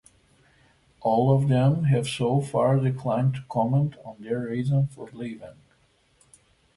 All 1.01 1.31
of 1.31 1.47
them 1.47 1.83
have 1.83 2.07
so 2.07 2.41
far 2.41 2.79
declined 2.79 3.35
to 3.35 3.43
comment 3.47 3.97
on 4.03 4.15
their 4.19 4.39
reasons 4.39 4.91
for 4.95 5.07
leaving. 5.13 5.59